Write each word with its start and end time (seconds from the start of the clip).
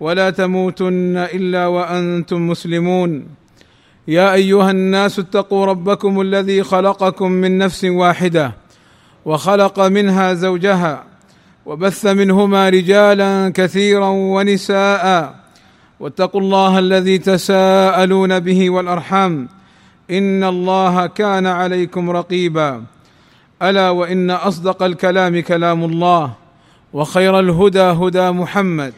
ولا 0.00 0.30
تموتن 0.30 1.16
إلا 1.16 1.66
وأنتم 1.66 2.48
مسلمون. 2.48 3.26
يا 4.08 4.32
أيها 4.32 4.70
الناس 4.70 5.18
اتقوا 5.18 5.66
ربكم 5.66 6.20
الذي 6.20 6.62
خلقكم 6.62 7.30
من 7.32 7.58
نفس 7.58 7.84
واحدة 7.84 8.52
وخلق 9.24 9.80
منها 9.80 10.34
زوجها 10.34 11.04
وبث 11.66 12.06
منهما 12.06 12.68
رجالا 12.68 13.52
كثيرا 13.54 14.08
ونساء 14.08 15.34
واتقوا 16.00 16.40
الله 16.40 16.78
الذي 16.78 17.18
تساءلون 17.18 18.40
به 18.40 18.70
والأرحام. 18.70 19.48
إن 20.10 20.44
الله 20.44 21.06
كان 21.06 21.46
عليكم 21.46 22.10
رقيبا. 22.10 22.82
ألا 23.62 23.90
وإن 23.90 24.30
أصدق 24.30 24.82
الكلام 24.82 25.40
كلام 25.40 25.84
الله 25.84 26.32
وخير 26.92 27.40
الهدى 27.40 27.80
هدى 27.80 28.30
محمد. 28.30 28.92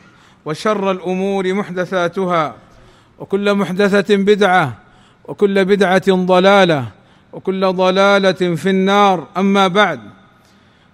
وشر 0.44 0.90
الأمور 0.90 1.54
محدثاتها 1.54 2.54
وكل 3.18 3.54
محدثة 3.54 4.16
بدعة 4.16 4.78
وكل 5.24 5.64
بدعة 5.64 6.08
ضلالة 6.08 6.84
وكل 7.32 7.72
ضلالة 7.72 8.54
في 8.54 8.70
النار. 8.70 9.26
أما 9.36 9.68
بعد 9.68 10.00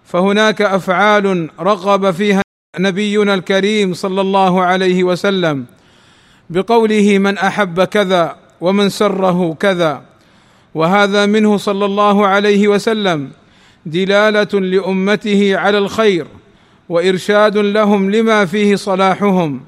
فهناك 0.04 0.62
أفعال 0.62 1.50
رغب 1.60 2.10
فيها 2.10 2.42
نبينا 2.78 3.34
الكريم 3.34 3.94
صلى 3.94 4.20
الله 4.20 4.62
عليه 4.62 5.04
وسلم 5.04 5.64
بقوله 6.50 7.18
من 7.18 7.38
أحب 7.38 7.84
كذا 7.84 8.36
ومن 8.60 8.88
سره 8.88 9.54
كذا 9.54 10.02
وهذا 10.74 11.26
منه 11.26 11.56
صلى 11.56 11.84
الله 11.84 12.26
عليه 12.26 12.68
وسلم 12.68 13.30
دلالة 13.86 14.60
لأمته 14.60 15.56
على 15.56 15.78
الخير. 15.78 16.26
وإرشاد 16.88 17.58
لهم 17.58 18.10
لما 18.10 18.44
فيه 18.44 18.76
صلاحهم. 18.76 19.60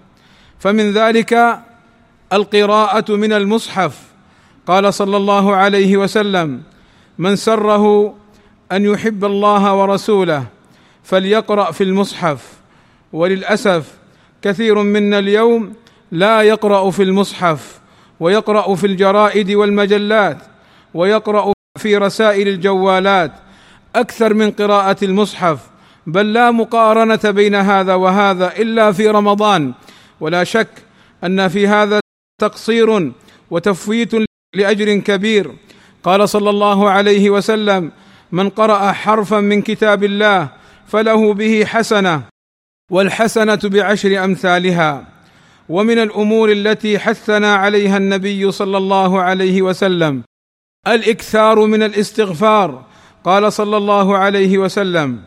فمن 0.59 0.93
ذلك 0.93 1.59
القراءة 2.33 3.13
من 3.13 3.33
المصحف. 3.33 4.03
قال 4.67 4.95
صلى 4.95 5.17
الله 5.17 5.57
عليه 5.57 5.97
وسلم 5.97 6.63
من 7.19 7.37
سره 7.37 8.15
أن 8.73 8.85
يحب 8.85 9.25
الله 9.25 9.75
ورسوله 9.75 10.45
فليقرأ 11.05 11.71
في 11.71 11.85
المصحف. 11.85 12.53
وللأسف 13.13 13.93
كثير 14.43 14.83
منا 14.83 15.19
اليوم 15.19 15.73
لا 16.13 16.43
يقرأ 16.43 16.91
في 16.91 17.03
المصحف 17.03 17.81
ويقرأ 18.21 18.75
في 18.75 18.87
الجرائد 18.87 19.51
والمجلات 19.51 20.39
ويقرأ 20.95 21.53
في 21.79 21.97
رسائل 21.97 22.49
الجوالات. 22.49 23.33
أكثر 23.97 24.35
من 24.35 24.51
قراءة 24.51 25.05
المصحف 25.05 25.59
بل 26.07 26.33
لا 26.33 26.51
مقارنة 26.51 27.31
بين 27.31 27.55
هذا 27.55 27.95
وهذا 27.95 28.57
إلا 28.57 28.93
في 28.93 29.09
رمضان. 29.09 29.75
ولا 30.21 30.45
شك 30.45 30.69
أن 31.25 31.49
في 31.49 31.67
هذا 31.69 32.01
تقصير 32.41 33.13
وتفويت 33.51 34.13
لأجر 34.55 34.97
كبير. 34.97 35.51
قال 36.03 36.29
صلى 36.29 36.51
الله 36.51 36.91
عليه 36.91 37.31
وسلم 37.31 37.93
من 38.33 38.51
قرأ 38.51 38.93
حرفا 38.93 39.41
من 39.41 39.63
كتاب 39.63 40.05
الله 40.05 40.49
فله 40.87 41.35
به 41.35 41.65
حسنة 41.65 42.23
والحسنة 42.91 43.61
بعشر 43.65 44.25
أمثالها. 44.25 45.05
ومن 45.69 45.99
الأمور 45.99 46.53
التي 46.53 46.99
حثنا 46.99 47.55
عليها 47.55 47.97
النبي 47.97 48.53
صلى 48.53 48.77
الله 48.77 49.23
عليه 49.23 49.63
وسلم 49.63 50.23
الإكثار 50.87 51.67
من 51.67 51.83
الاستغفار. 51.83 52.85
قال 53.25 53.53
صلى 53.53 53.77
الله 53.77 54.17
عليه 54.17 54.59
وسلم 54.59 55.21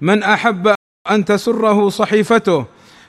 من 0.00 0.22
أحب 0.22 0.74
أن 1.10 1.24
تسره 1.24 1.88
صحيفته 1.88 2.64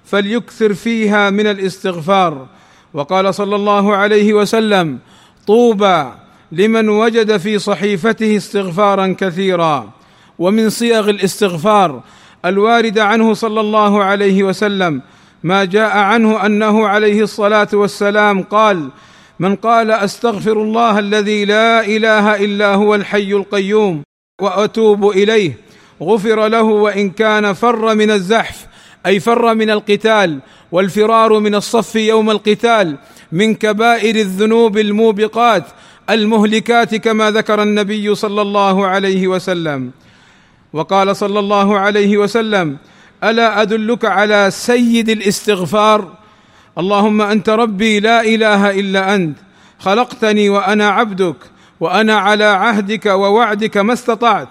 فليكثر 0.05 0.73
فيها 0.73 1.29
من 1.29 1.47
الاستغفار. 1.47 2.47
وقال 2.93 3.35
صلى 3.35 3.55
الله 3.55 3.95
عليه 3.95 4.33
وسلم 4.33 4.99
طوبى 5.47 6.05
لمن 6.51 6.89
وجد 6.89 7.37
في 7.37 7.59
صحيفته 7.59 8.37
استغفارا 8.37 9.15
كثيرا. 9.19 9.91
ومن 10.39 10.69
صيغ 10.69 11.09
الاستغفار 11.09 12.01
الوارد 12.45 12.99
عنه 12.99 13.33
صلى 13.33 13.59
الله 13.61 14.03
عليه 14.03 14.43
وسلم 14.43 15.01
ما 15.43 15.65
جاء 15.65 15.97
عنه 15.97 16.45
أنه 16.45 16.87
عليه 16.87 17.21
الصلاة 17.21 17.67
والسلام 17.73 18.43
قال 18.43 18.89
من 19.39 19.55
قال 19.55 19.91
أستغفر 19.91 20.61
الله 20.61 20.99
الذي 20.99 21.45
لا 21.45 21.85
إله 21.85 22.45
إلا 22.45 22.73
هو 22.73 22.95
الحي 22.95 23.33
القيوم 23.33 24.03
وأتوب 24.41 25.09
إليه. 25.09 25.57
غفر 26.01 26.47
له 26.47 26.61
وإن 26.61 27.09
كان 27.09 27.53
فر 27.53 27.95
من 27.95 28.11
الزحف 28.11 28.65
أي 29.05 29.19
فر 29.19 29.55
من 29.55 29.69
القتال 29.69 30.39
والفرار 30.71 31.39
من 31.39 31.55
الصف 31.55 31.95
يوم 31.95 32.29
القتال 32.29 32.97
من 33.31 33.55
كبائر 33.55 34.15
الذنوب 34.15 34.77
الموبقات 34.77 35.63
المهلكات 36.09 36.95
كما 36.95 37.31
ذكر 37.31 37.63
النبي 37.63 38.15
صلى 38.15 38.41
الله 38.41 38.85
عليه 38.87 39.27
وسلم. 39.27 39.91
وقال 40.73 41.15
صلى 41.15 41.39
الله 41.39 41.79
عليه 41.79 42.17
وسلم 42.17 42.77
ألا 43.23 43.61
أدلك 43.61 44.05
على 44.05 44.51
سيد 44.51 45.09
الاستغفار؟ 45.09 46.11
اللهم 46.77 47.21
أنت 47.21 47.49
ربي 47.49 47.99
لا 47.99 48.21
إله 48.21 48.79
إلا 48.79 49.15
أنت 49.15 49.37
خلقتني 49.79 50.49
وأنا 50.49 50.89
عبدك 50.89 51.35
وأنا 51.79 52.17
على 52.17 52.43
عهدك 52.43 53.05
ووعدك 53.05 53.77
ما 53.77 53.93
استطعت 53.93 54.47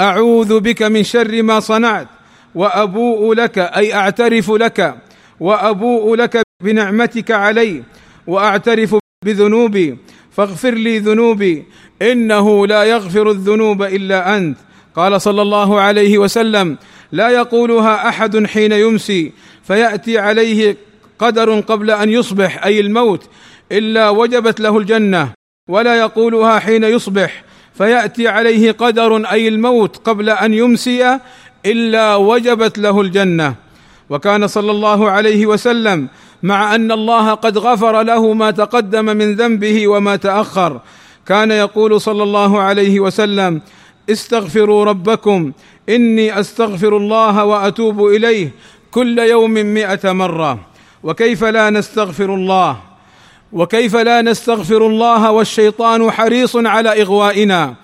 أعوذ 0.00 0.60
بك 0.60 0.82
من 0.82 1.02
شر 1.02 1.42
ما 1.42 1.60
صنعت 1.60 2.08
وأبوء 2.54 3.34
لك 3.34 3.58
أي 3.58 3.94
أعترف 3.94 4.50
لك 4.50 4.96
وأبوء 5.40 6.14
لك 6.14 6.42
بنعمتك 6.62 7.30
علي 7.30 7.82
وأعترف 8.26 8.96
بذنوبي 9.24 9.96
فاغفر 10.32 10.74
لي 10.74 10.98
ذنوبي 10.98 11.64
إنه 12.02 12.66
لا 12.66 12.84
يغفر 12.84 13.30
الذنوب 13.30 13.82
إلا 13.82 14.36
أنت. 14.36 14.58
قال 14.96 15.20
صلى 15.20 15.42
الله 15.42 15.80
عليه 15.80 16.18
وسلم 16.18 16.76
لا 17.12 17.28
يقولها 17.28 18.08
أحد 18.08 18.46
حين 18.46 18.72
يمسي 18.72 19.32
فيأتي 19.64 20.18
عليه 20.18 20.76
قدر 21.18 21.60
قبل 21.60 21.90
أن 21.90 22.10
يصبح 22.10 22.64
أي 22.64 22.80
الموت 22.80 23.28
إلا 23.72 24.08
وجبت 24.08 24.60
له 24.60 24.78
الجنة 24.78 25.32
ولا 25.68 25.94
يقولها 25.94 26.58
حين 26.58 26.84
يصبح 26.84 27.44
فيأتي 27.78 28.28
عليه 28.28 28.72
قدر 28.72 29.16
أي 29.30 29.48
الموت 29.48 29.96
قبل 29.96 30.30
أن 30.30 30.54
يمسي 30.54 31.18
إلا 31.66 32.16
وجبت 32.16 32.78
له 32.78 33.00
الجنة. 33.00 33.54
وكان 34.10 34.46
صلى 34.46 34.70
الله 34.70 35.10
عليه 35.10 35.46
وسلم 35.46 36.08
مع 36.42 36.74
أن 36.74 36.92
الله 36.92 37.34
قد 37.34 37.58
غفر 37.58 38.02
له 38.02 38.32
ما 38.32 38.50
تقدم 38.50 39.04
من 39.04 39.34
ذنبه 39.34 39.88
وما 39.88 40.16
تأخر. 40.16 40.80
كان 41.26 41.50
يقول 41.50 42.00
صلى 42.00 42.22
الله 42.22 42.60
عليه 42.60 43.00
وسلم 43.00 43.60
استغفروا 44.10 44.84
ربكم 44.84 45.52
إني 45.88 46.40
أستغفر 46.40 46.96
الله 46.96 47.44
وأتوب 47.44 48.06
إليه 48.06 48.50
كل 48.90 49.18
يوم 49.18 49.50
مائه 49.50 50.12
مرة. 50.12 50.58
وكيف 51.02 51.44
لا 51.44 51.70
نستغفر 51.70 52.34
الله؟ 52.34 52.85
وكيف 53.52 53.96
لا 53.96 54.22
نستغفر 54.22 54.86
الله 54.86 55.30
والشيطان 55.30 56.10
حريص 56.10 56.56
على 56.56 57.02
إغوائنا؟ 57.02 57.74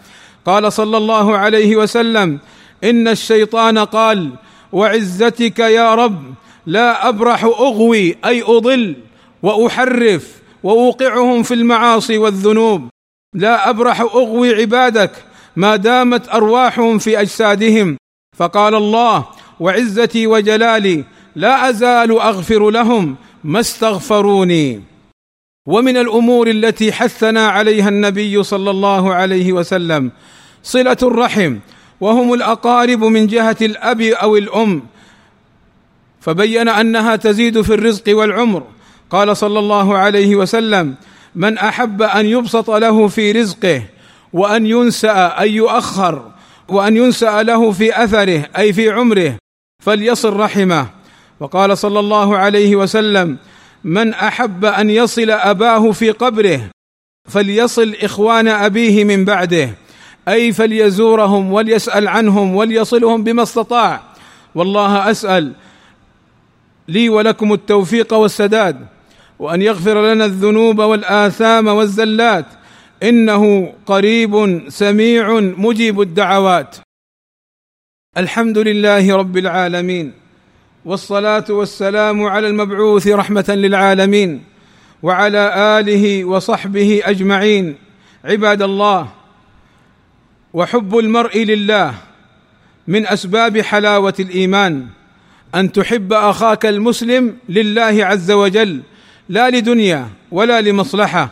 قال 0.47 0.73
صلى 0.73 0.97
الله 0.97 1.37
عليه 1.37 1.77
وسلم 1.77 2.39
إن 2.85 3.09
الشيطان 3.09 3.79
قال 3.79 4.31
وعزتك 4.73 5.59
يا 5.59 5.95
رب 5.95 6.35
لا 6.67 7.09
أبرح 7.09 7.45
أغوي 7.45 8.17
أي 8.25 8.43
أضل 8.43 8.97
وأحرف 9.43 10.29
وأوقعهم 10.63 11.43
في 11.43 11.55
المعاصي 11.55 12.19
والذنوب. 12.19 12.89
لا 13.35 13.71
أبرح 13.71 14.01
أغوي 14.01 14.55
عبادك 14.55 15.11
ما 15.57 15.77
دامت 15.77 16.29
أرواحهم 16.29 16.99
في 16.99 17.21
أجسادهم. 17.21 17.97
فقال 18.37 18.75
الله 18.75 19.25
وعزتي 19.61 20.27
وجلالي 20.27 21.05
لا 21.37 21.71
أزال 21.71 22.21
أغفر 22.21 22.71
لهم 22.71 23.17
ما 23.45 23.61
استغفروني. 23.61 24.92
ومن 25.67 25.97
الأمور 25.97 26.51
التي 26.51 26.93
حثنا 26.93 27.49
عليها 27.49 27.89
النبي 27.89 28.43
صلى 28.43 28.71
الله 28.71 29.15
عليه 29.15 29.53
وسلم 29.53 30.11
صلة 30.63 30.97
الرحم 31.03 31.57
وهم 32.01 32.35
الأقارب 32.35 33.05
من 33.05 33.27
جهة 33.27 33.57
الأب 33.63 34.01
أو 34.01 34.37
الأم. 34.37 34.83
فبين 36.21 36.69
أنها 36.69 37.17
تزيد 37.17 37.61
في 37.61 37.75
الرزق 37.75 38.05
والعمر. 38.09 38.63
قال 39.11 39.37
صلى 39.37 39.59
الله 39.59 39.99
عليه 39.99 40.37
وسلم 40.37 40.95
من 41.35 41.59
أحب 41.59 42.03
أن 42.03 42.27
يبسط 42.27 42.71
له 42.71 43.09
في 43.09 43.33
رزقه 43.33 43.83
وأن 44.33 44.67
ينسأ 44.67 45.41
اي 45.41 45.53
يؤخر 45.55 46.31
وأن 46.69 46.97
ينسأ 46.97 47.43
له 47.43 47.73
في 47.73 48.05
أثره 48.05 48.45
أي 48.59 48.73
في 48.73 48.91
عمره 48.91 49.37
فليصل 49.83 50.37
رحمه. 50.37 50.87
وقال 51.41 51.79
صلى 51.79 52.01
الله 52.01 52.37
عليه 52.37 52.77
وسلم 52.77 53.39
من 53.85 54.15
أحب 54.15 54.65
أن 54.65 54.91
يصل 54.91 55.31
أباه 55.31 55.91
في 55.91 56.11
قبره 56.11 56.71
فليصل 57.29 57.95
إخوان 58.03 58.49
أبيه 58.49 59.05
من 59.05 59.25
بعده 59.25 59.71
أي 60.29 60.53
فليزورهم 60.53 61.53
وليسأل 61.53 62.09
عنهم 62.09 62.57
وليصلهم 62.57 63.25
بما 63.25 63.43
استطاع. 63.43 64.03
والله 64.55 65.11
أسأل 65.11 65.53
لي 66.89 67.09
ولكم 67.09 67.53
التوفيق 67.53 68.15
والسداد 68.15 68.87
وأن 69.39 69.63
يغفر 69.63 70.13
لنا 70.13 70.25
الذنوب 70.25 70.79
والآثام 70.79 71.67
والزلات 71.67 72.47
إنه 73.03 73.73
قريب 73.87 74.63
سميع 74.69 75.41
مجيب 75.41 76.01
الدعوات. 76.01 76.77
الحمد 78.17 78.59
لله 78.59 79.17
رب 79.17 79.37
العالمين. 79.37 80.22
والصلاة 80.85 81.45
والسلام 81.49 82.25
على 82.25 82.47
المبعوث 82.47 83.09
رحمة 83.09 83.45
للعالمين 83.49 84.45
وعلى 85.03 85.79
آله 85.81 86.25
وصحبه 86.25 87.03
أجمعين. 87.05 87.77
عباد 88.25 88.63
الله 88.63 89.09
وحب 90.53 90.99
المرء 90.99 91.39
لله 91.39 91.95
من 92.89 93.07
أسباب 93.07 93.61
حلاوة 93.61 94.15
الإيمان 94.21 94.87
أن 95.55 95.73
تحب 95.73 96.13
أخاك 96.13 96.67
المسلم 96.67 97.37
لله 97.49 98.05
عز 98.07 98.31
وجل 98.31 98.81
لا 99.29 99.51
لدنيا 99.51 100.09
ولا 100.31 100.61
لمصلحة. 100.61 101.29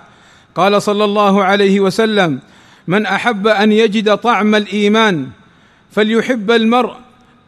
قال 0.55 0.83
صلى 0.83 1.05
الله 1.05 1.45
عليه 1.45 1.81
وسلم 1.81 2.41
من 2.87 3.07
أحب 3.07 3.47
أن 3.47 3.73
يجد 3.73 4.17
طعم 4.17 4.55
الإيمان 4.55 5.29
فليحب 5.91 6.51
المرء 6.51 6.95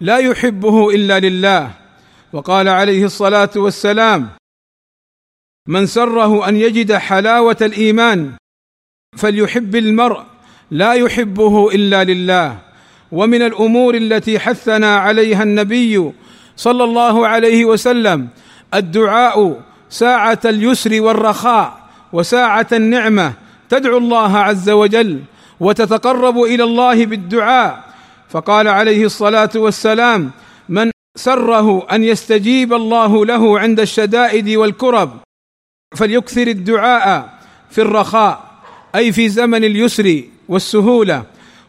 لا 0.00 0.18
يحبه 0.18 0.90
إلا 0.90 1.20
لله. 1.20 1.81
وقال 2.32 2.68
عليه 2.68 3.04
الصلاة 3.04 3.50
والسلام 3.56 4.28
من 5.68 5.86
سره 5.86 6.48
أن 6.48 6.56
يجد 6.56 6.92
حلاوة 6.92 7.56
الإيمان 7.62 8.32
فليحب 9.16 9.76
المرء 9.76 10.22
لا 10.70 10.92
يحبه 10.92 11.70
إلا 11.70 12.04
لله 12.04 12.58
ومن 13.12 13.42
الأمور 13.42 13.94
التي 13.94 14.38
حثنا 14.38 14.96
عليها 14.96 15.42
النبي 15.42 16.12
صلى 16.56 16.84
الله 16.84 17.26
عليه 17.26 17.64
وسلم 17.64 18.28
الدعاء 18.74 19.62
ساعة 19.90 20.40
اليسر 20.44 21.02
والرخاء 21.02 21.88
وساعة 22.12 22.66
النعمة 22.72 23.32
تدعو 23.68 23.98
الله 23.98 24.38
عز 24.38 24.70
وجل 24.70 25.22
وتتقرب 25.60 26.42
إلى 26.42 26.64
الله 26.64 27.06
بالدعاء. 27.06 27.92
فقال 28.28 28.68
عليه 28.68 29.04
الصلاة 29.04 29.50
والسلام 29.56 30.30
من 30.68 30.90
سره 31.16 31.86
أن 31.92 32.04
يستجيب 32.04 32.72
الله 32.72 33.26
له 33.26 33.60
عند 33.60 33.80
الشدائد 33.80 34.48
والكرب 34.48 35.10
فليكثر 35.96 36.46
الدعاء 36.46 37.38
في 37.70 37.80
الرخاء 37.80 38.52
أي 38.94 39.12
في 39.12 39.28
زمن 39.28 39.64
اليسر 39.64 40.22
والسهولة. 40.48 41.24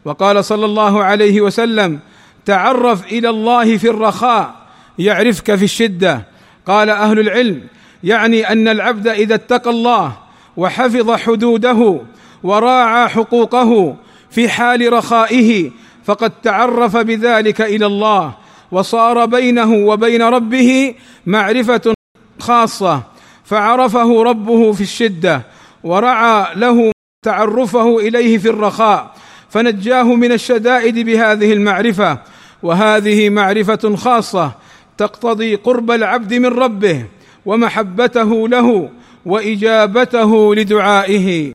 وقال 0.06 0.46
صلى 0.46 0.66
الله 0.66 1.04
عليه 1.04 1.42
وسلم 1.42 2.00
تعرف 2.46 3.06
إلى 3.06 3.30
الله 3.30 3.78
في 3.78 3.90
الرخاء 3.90 4.56
يعرفك 5.00 5.56
في 5.56 5.64
الشدة. 5.64 6.26
قال 6.66 6.90
أهل 6.90 7.20
العلم 7.20 7.62
يعني 8.04 8.52
أن 8.52 8.68
العبد 8.68 9.08
إذا 9.08 9.36
اتقى 9.36 9.70
الله 9.70 10.18
وحفظ 10.58 11.12
حدوده 11.12 12.02
وراعى 12.44 13.10
حقوقه 13.10 13.96
في 14.32 14.50
حال 14.50 14.94
رخائه 14.94 15.72
فقد 16.06 16.32
تعرف 16.42 16.98
بذلك 16.98 17.62
إلى 17.62 17.86
الله. 17.86 18.43
وصار 18.72 19.26
بينه 19.26 19.74
وبين 19.74 20.22
ربه 20.22 20.96
معرفة 21.26 21.94
خاصة 22.40 23.04
فعرفه 23.44 24.24
ربه 24.24 24.72
في 24.72 24.82
الشدة 24.82 25.42
ورعى 25.84 26.56
له 26.56 26.92
تعرفه 27.26 28.00
إليه 28.00 28.38
في 28.38 28.50
الرخاء 28.50 29.16
فنجاه 29.50 30.04
من 30.04 30.32
الشدائد 30.32 31.00
بهذه 31.00 31.54
المعرفة 31.54 32.20
وهذه 32.64 33.30
معرفة 33.30 33.96
خاصة 33.96 34.52
تقتضي 34.98 35.56
قرب 35.56 35.92
العبد 35.92 36.34
من 36.34 36.46
ربه 36.46 37.06
ومحبته 37.46 38.48
له 38.48 38.90
وإجابته 39.26 40.56
لدعائه. 40.56 41.52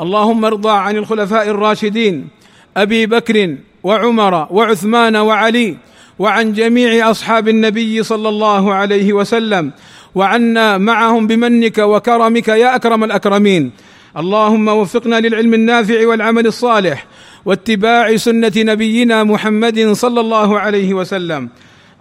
اللهم 0.00 0.44
ارضى 0.44 0.70
عن 0.70 0.96
الخلفاء 0.96 1.48
الراشدين 1.48 2.28
أبي 2.76 3.06
بكر 3.06 3.56
وعمر 3.84 4.46
وعثمان 4.50 5.16
وعلي 5.16 5.76
وعن 6.18 6.52
جميع 6.52 7.10
أصحاب 7.10 7.48
النبي 7.48 8.02
صلى 8.02 8.28
الله 8.28 8.74
عليه 8.74 9.12
وسلم 9.12 9.72
وعنا 10.14 10.78
معهم 10.78 11.26
بمنك 11.26 11.78
وكرمك 11.78 12.48
يا 12.48 12.76
أكرم 12.76 13.04
الأكرمين. 13.04 13.70
اللهم 14.16 14.68
وفقنا 14.68 15.20
للعلم 15.20 15.54
النافع 15.54 16.06
والعمل 16.06 16.46
الصالح 16.46 17.06
واتباع 17.44 18.16
سنة 18.16 18.52
نبينا 18.56 19.24
محمد 19.24 19.92
صلى 19.92 20.20
الله 20.20 20.60
عليه 20.60 20.94
وسلم. 20.94 21.48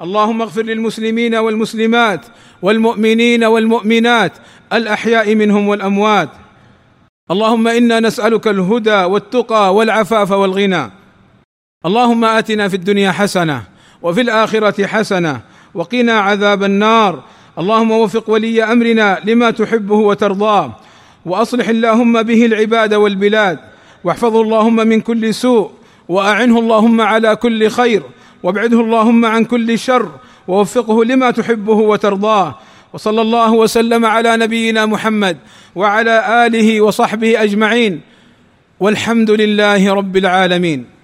اللهم 0.02 0.42
اغفر 0.42 0.62
للمسلمين 0.62 1.36
والمسلمات 1.36 2.26
والمؤمنين 2.62 3.44
والمؤمنات 3.44 4.34
الأحياء 4.74 5.36
منهم 5.36 5.68
والأموات. 5.68 6.30
اللهم 7.32 7.68
إنا 7.68 8.00
نسألك 8.00 8.48
الهدى 8.48 9.04
والتقى 9.04 9.76
والعفاف 9.76 10.32
والغنى. 10.32 11.01
اللهم 11.86 12.26
آتنا 12.26 12.68
في 12.68 12.76
الدنيا 12.76 13.12
حسنة 13.12 13.64
وفي 14.02 14.22
الآخرة 14.22 14.86
حسنة 14.86 15.42
وقنا 15.74 16.14
عذاب 16.14 16.64
النار. 16.64 17.24
اللهم 17.60 17.92
وفق 17.92 18.30
ولي 18.30 18.64
أمرنا 18.64 19.20
لما 19.26 19.52
تحبه 19.52 19.96
وترضاه. 19.96 20.76
وأصلح 21.26 21.70
اللهم 21.70 22.24
به 22.24 22.46
العباد 22.46 22.94
والبلاد. 22.94 23.60
واحفظه 24.04 24.42
اللهم 24.42 24.76
من 24.76 25.02
كل 25.02 25.34
سوء. 25.34 25.72
وأعنه 26.10 26.60
اللهم 26.60 27.02
على 27.02 27.36
كل 27.36 27.70
خير. 27.70 28.04
وابعده 28.44 28.82
اللهم 28.82 29.26
عن 29.26 29.46
كل 29.46 29.80
شر. 29.80 30.10
ووفقه 30.48 31.06
لما 31.06 31.32
تحبه 31.32 31.74
وترضاه. 31.74 32.56
وصلى 32.94 33.22
الله 33.22 33.52
وسلم 33.52 34.06
على 34.06 34.38
نبينا 34.38 34.86
محمد 34.86 35.38
وعلى 35.76 36.46
آله 36.46 36.82
وصحبه 36.82 37.44
أجمعين. 37.44 38.02
والحمد 38.80 39.32
لله 39.32 39.94
رب 39.94 40.18
العالمين. 40.18 41.01